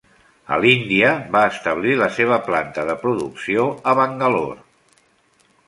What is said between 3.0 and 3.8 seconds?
producció